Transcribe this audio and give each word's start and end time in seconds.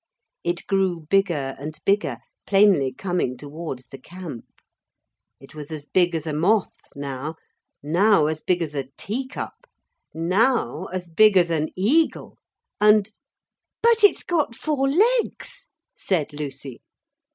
It 0.43 0.65
grew 0.65 1.01
bigger 1.11 1.55
and 1.59 1.77
bigger, 1.85 2.17
plainly 2.47 2.91
coming 2.91 3.37
towards 3.37 3.85
the 3.85 3.99
camp. 3.99 4.45
It 5.39 5.53
was 5.53 5.71
as 5.71 5.85
big 5.85 6.15
as 6.15 6.25
a 6.25 6.33
moth 6.33 6.73
now, 6.95 7.35
now 7.83 8.25
as 8.25 8.41
big 8.41 8.63
as 8.63 8.73
a 8.73 8.85
teacup, 8.97 9.67
now 10.11 10.85
as 10.85 11.07
big 11.07 11.37
as 11.37 11.51
an 11.51 11.69
eagle, 11.77 12.39
and 12.79 13.11
'But 13.83 14.03
it's 14.03 14.23
got 14.23 14.55
four 14.55 14.89
legs,' 14.89 15.67
said 15.95 16.33
Lucy. 16.33 16.81